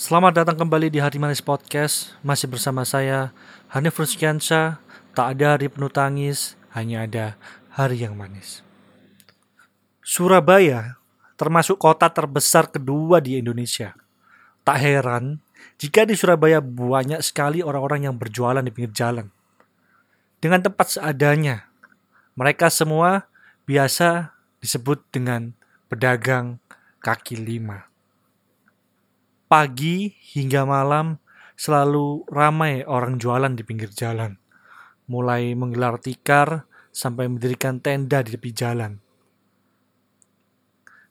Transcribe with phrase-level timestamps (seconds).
[0.00, 2.16] Selamat datang kembali di Hari Manis Podcast.
[2.24, 3.36] Masih bersama saya
[3.68, 4.80] Hanif Ruskiansyah.
[5.12, 7.36] Tak ada hari penuh tangis, hanya ada
[7.68, 8.64] hari yang manis.
[10.00, 10.96] Surabaya
[11.36, 13.92] termasuk kota terbesar kedua di Indonesia.
[14.64, 15.44] Tak heran
[15.76, 19.28] jika di Surabaya banyak sekali orang-orang yang berjualan di pinggir jalan.
[20.40, 21.68] Dengan tempat seadanya,
[22.40, 23.28] mereka semua
[23.68, 24.32] biasa
[24.64, 25.52] disebut dengan
[25.92, 26.56] pedagang
[27.04, 27.89] kaki lima
[29.50, 31.18] pagi hingga malam
[31.58, 34.38] selalu ramai orang jualan di pinggir jalan.
[35.10, 39.02] Mulai menggelar tikar sampai mendirikan tenda di tepi jalan.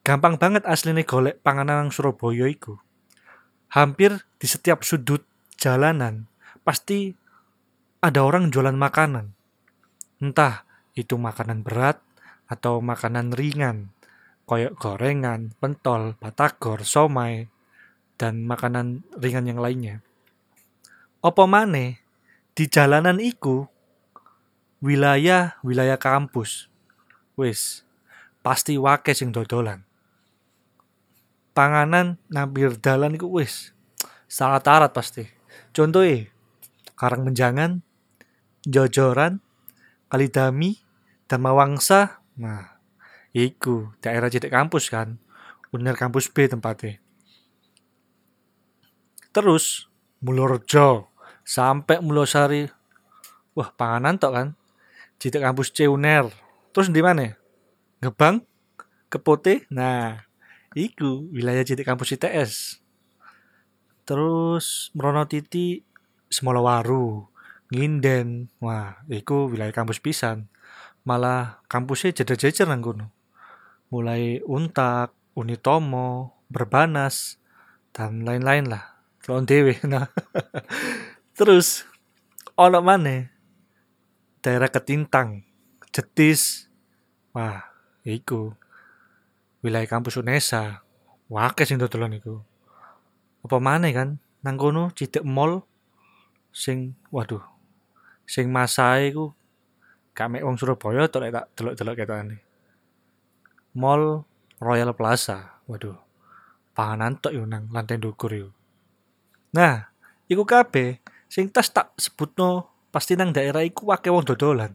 [0.00, 2.80] Gampang banget aslinya golek panganan Surabaya iku.
[3.68, 5.28] Hampir di setiap sudut
[5.60, 6.24] jalanan
[6.64, 7.12] pasti
[8.00, 9.36] ada orang jualan makanan.
[10.24, 10.64] Entah
[10.96, 12.00] itu makanan berat
[12.48, 13.92] atau makanan ringan,
[14.48, 17.52] koyok gorengan, pentol, batagor, somai,
[18.22, 19.98] dan makanan ringan yang lainnya.
[21.18, 21.98] Opo mane
[22.54, 23.66] di jalanan iku
[24.78, 26.70] wilayah wilayah kampus.
[27.34, 27.82] Wis
[28.46, 29.82] pasti wake sing dodolan.
[31.50, 33.74] Panganan nampir dalan iku wis
[34.30, 35.26] salah tarat pasti.
[35.74, 36.30] Contohnya
[36.94, 37.82] Karang Menjangan,
[38.62, 39.42] Jojoran,
[40.06, 40.78] Kalidami,
[41.26, 42.22] dan Mawangsa.
[42.38, 42.78] Nah,
[43.34, 45.18] iku daerah jadi kampus kan.
[45.74, 47.02] Bener kampus B tempatnya.
[49.32, 49.88] Terus
[50.20, 51.08] Mulorjo
[51.40, 52.68] sampai Mulosari.
[53.56, 54.48] Wah, panganan tok kan.
[55.16, 56.28] Cita kampus C UNER.
[56.76, 57.32] Terus di mana?
[58.04, 58.44] Gebang,
[59.08, 59.64] Kepote.
[59.72, 60.20] Nah,
[60.76, 62.84] iku wilayah cita kampus ITS.
[64.04, 64.92] Terus
[65.32, 65.80] Titi,
[66.28, 67.24] Semolawaru,
[67.72, 68.52] Nginden.
[68.60, 70.52] Wah, iku wilayah kampus pisan.
[71.08, 73.08] Malah kampusnya jajar-jajar nang kono.
[73.88, 77.40] Mulai Untak, Unitomo, Berbanas,
[77.96, 78.91] dan lain-lain lah
[79.28, 80.10] lawan dewe nah.
[81.38, 81.86] Terus
[82.58, 83.30] ono mana
[84.42, 85.46] daerah ketintang
[85.94, 86.66] jetis.
[87.32, 87.62] Wah
[88.02, 88.52] iku.
[89.62, 90.82] Wilayah kampus Unesa.
[91.30, 92.42] Wakil sing dodolan iku.
[93.46, 94.18] Apa mana kan?
[94.42, 94.90] Nang kono
[95.22, 95.62] mall
[96.52, 97.42] sing waduh
[98.26, 99.30] sing masae iku.
[100.12, 102.36] Gak mek wong Surabaya tok tak delok-delok ketane
[103.72, 104.28] mall
[104.60, 105.56] Royal Plaza.
[105.64, 105.96] Waduh
[106.76, 108.48] panganan tok yo nang lantai ndukur yo
[109.52, 109.92] Nah,
[110.32, 110.96] iku kabeh
[111.28, 114.72] sing tas tak sebutno pasti nang daerah iku akeh wong dodolan.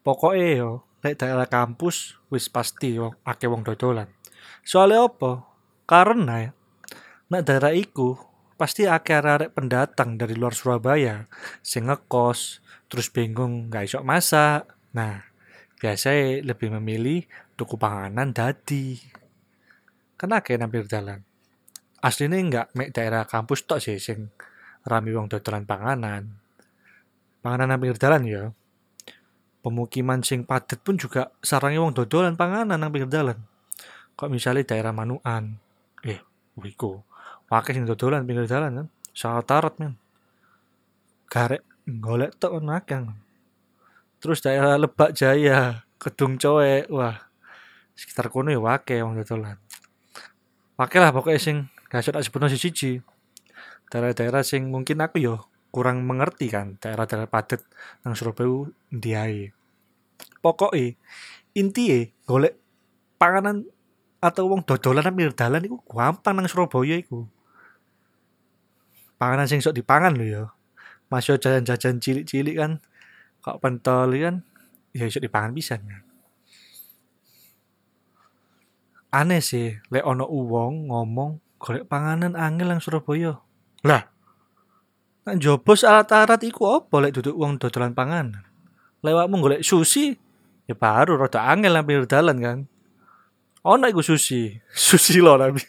[0.00, 0.70] Pokoknya yo,
[1.04, 4.08] nek daerah kampus wis pasti yo akeh wong dodolan.
[4.64, 5.44] Soalnya apa?
[5.84, 6.48] Karena
[7.28, 8.16] nek daerah iku
[8.56, 11.28] pasti akeh arek pendatang dari luar Surabaya
[11.60, 14.64] sing ngekos terus bingung gak iso masak.
[14.96, 15.28] Nah,
[15.76, 18.96] biasanya lebih memilih tuku panganan dadi.
[20.16, 21.33] Kena kayak nampil jalan
[22.04, 24.28] aslinya enggak mek daerah kampus tok sih sing
[24.84, 26.36] rame wong dodolan panganan.
[27.40, 28.44] Panganan pinggir dalan ya.
[29.64, 33.40] Pemukiman sing padat pun juga sarangnya wong dodolan panganan nang pinggir dalan.
[34.14, 35.56] Kok misalnya daerah Manuan,
[36.04, 36.20] eh,
[36.60, 37.00] wiku,
[37.48, 38.86] pakai sing dodolan pinggir dalan kan,
[39.16, 39.96] sangat tarat men.
[41.32, 43.16] Garek golek tok kan
[44.20, 47.16] Terus daerah Lebak Jaya, Kedung Coek, wah,
[47.96, 49.56] sekitar kono ya wake wong dodolan.
[50.76, 51.58] Pakai lah pokoknya sing
[51.94, 52.98] Gak tak sebutno siji
[53.86, 57.62] daerah-daerah sing mungkin aku yo kurang mengerti kan daerah-daerah padat
[58.02, 59.54] nang Surabaya ndiae.
[60.42, 60.98] Pokoke
[61.54, 62.58] intiye golek
[63.14, 63.62] panganan
[64.18, 67.30] atau wong dodolan nang dalan iku gampang nang Surabaya iku.
[69.14, 70.42] Panganan sing sok dipangan lho ya.
[71.06, 72.82] Masih jajan-jajan cilik-cilik kan.
[73.38, 74.42] Kok pentol kan
[74.90, 76.02] ya iso dipangan bisa kan.
[79.14, 83.40] Aneh sih, lek ono ngomong golek panganan angel nang Surabaya.
[83.88, 84.04] Lah,
[85.24, 88.44] nang jobos alat-alat iku apa lek duduk wong dodolan panganan?
[89.00, 90.12] Lewatmu golek sushi,
[90.68, 92.58] ya baru rada angel nang pinggir dalan kan.
[93.64, 94.60] Ono iku sushi,
[94.92, 95.64] sushi lho tapi.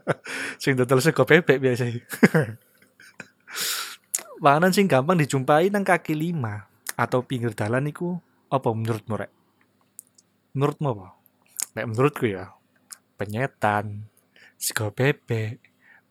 [0.64, 1.92] sing dodol sego bebek biasa.
[4.44, 8.16] panganan sing gampang dijumpai nang kaki lima atau pinggir dalan iku
[8.48, 9.32] apa menurutmu rek?
[10.56, 11.08] Menurutmu apa?
[11.76, 12.48] Nek menurutku ya
[13.20, 14.08] penyetan,
[14.64, 15.60] sego bebek,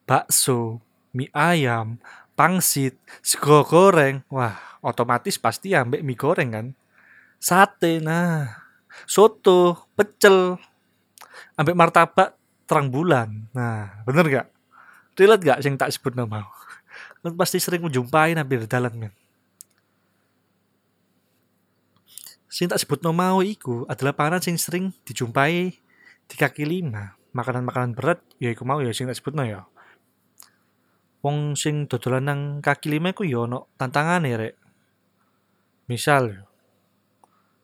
[0.05, 0.77] bakso,
[1.09, 1.97] mie ayam,
[2.37, 2.93] pangsit,
[3.25, 4.21] sego goreng.
[4.29, 4.53] Wah,
[4.85, 6.67] otomatis pasti ambek mie goreng kan.
[7.41, 8.61] Sate, nah.
[9.09, 10.61] Soto, pecel,
[11.57, 12.37] ambek martabak
[12.69, 13.49] terang bulan.
[13.57, 14.47] Nah, bener gak?
[15.17, 16.45] Relate gak sing tak sebut nama?
[17.25, 19.13] Kan pasti sering menjumpai nabi di dalam men.
[22.53, 25.73] Sing tak sebut nama iku adalah panganan sing sering dijumpai
[26.29, 29.65] di kaki lima makanan-makanan berat ya iku mau ya sing tak sebutno ya
[31.23, 34.55] wong sing dodolan nang kaki lima iku ya ono tantangane rek.
[35.87, 36.43] Misal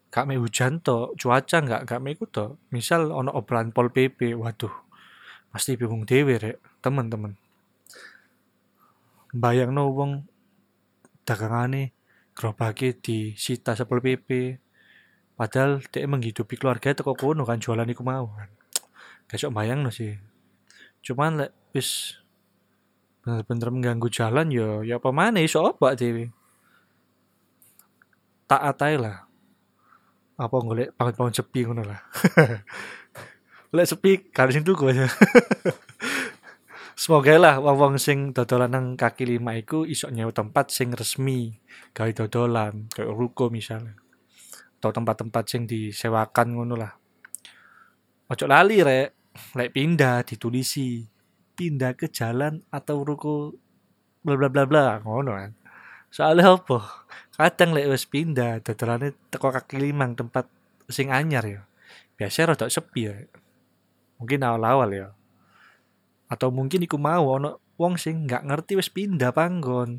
[0.10, 2.56] gak me hujan to, cuaca nggak gak me iku to.
[2.71, 4.71] Misal ono obrolan Pol PP, waduh.
[5.51, 7.36] Pasti bingung dhewe rek, temen-temen.
[9.36, 10.12] Bayangno wong
[11.27, 11.94] dagangane
[12.33, 14.56] gerobake disita Satpol PP.
[15.36, 18.58] Padahal dia menghidupi keluarga teko kono kan jualan iku mau kan.
[19.29, 20.17] Gak sok bayangno sih.
[21.05, 22.17] Cuman lek wis
[23.21, 26.33] bener-bener mengganggu jalan yo ya apa mana iso apa dhewe.
[28.49, 29.29] Taat ae lah.
[30.33, 32.01] Apa golek pangan-pangan sepi ngono lah.
[33.77, 35.05] lek sepi kan sing tuku aja.
[36.99, 41.55] Semoga lah wong-wong sing dodolan nang kaki lima iku iso nyewa tempat sing resmi
[41.95, 43.95] gawe dodolan, kayak ruko misalnya.
[44.81, 46.91] Atau tempat-tempat sing disewakan ngono lah.
[48.27, 49.19] Ojo lali rek,
[49.56, 51.03] lek pindah ditulisi
[51.56, 53.53] pindah ke jalan atau ruko
[54.24, 55.51] bla bla bla bla ngono kan.
[56.09, 57.06] Soalnya apa?
[57.36, 60.47] Kadang lek wis pindah dodolane teko kaki limang tempat
[60.89, 61.62] sing anyar ya.
[62.18, 63.15] Biasanya rada sepi ya.
[64.19, 65.09] Mungkin awal-awal ya
[66.30, 69.97] atau mungkin iku mau ono wong sing nggak ngerti wis pindah panggon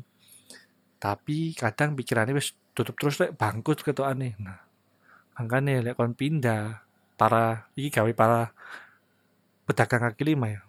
[0.95, 4.63] tapi kadang pikirannya wis tutup terus lek bangkrut aneh nah
[5.35, 6.79] angkane lek kon pindah
[7.19, 8.55] para iki gawe para
[9.71, 10.61] pedagang kaki lima ya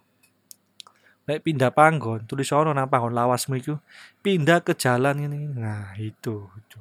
[1.27, 3.75] lek pindah panggon tulis ono nang panggon lawasmu itu
[4.23, 6.81] pindah ke jalan ini nah itu, itu.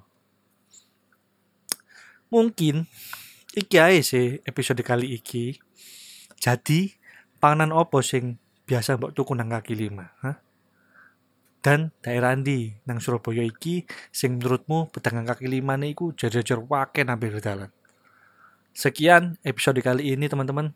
[2.30, 2.86] mungkin
[3.58, 5.58] iki ae sih episode kali iki
[6.42, 6.94] jadi
[7.38, 10.10] panganan opo sing biasa mbok tuku nang kaki lima.
[10.26, 10.42] Hah?
[11.62, 17.38] Dan daerah Andi nang Surabaya iki sing menurutmu pedagang kaki lima iku jajar-jajar wake nampil
[17.38, 17.70] dalan.
[18.74, 20.74] Sekian episode kali ini teman-teman.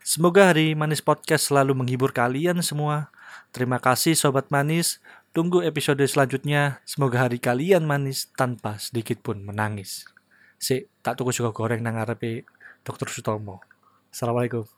[0.00, 3.12] Semoga hari Manis Podcast selalu menghibur kalian semua.
[3.52, 5.02] Terima kasih Sobat Manis.
[5.36, 6.80] Tunggu episode selanjutnya.
[6.88, 10.08] Semoga hari kalian manis tanpa sedikit pun menangis.
[10.56, 12.00] Si, tak tunggu juga goreng nang
[12.82, 13.08] Dr.
[13.12, 13.60] Sutomo.
[14.08, 14.77] Assalamualaikum.